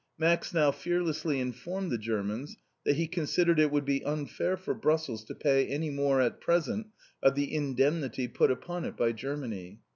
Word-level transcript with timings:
Max 0.17 0.51
now 0.51 0.71
fearlessly 0.71 1.39
informed 1.39 1.91
the 1.91 1.97
Germans 1.99 2.57
that 2.85 2.95
he 2.95 3.05
considered 3.05 3.59
it 3.59 3.69
would 3.69 3.85
be 3.85 4.03
unfair 4.03 4.57
for 4.57 4.73
Brussels 4.73 5.23
to 5.25 5.35
pay 5.35 5.67
any 5.67 5.91
more 5.91 6.19
at 6.19 6.41
present 6.41 6.87
of 7.21 7.35
the 7.35 7.53
indemnity 7.53 8.27
put 8.27 8.49
upon 8.49 8.83
it 8.83 8.97
by 8.97 9.11
Germany. 9.11 9.79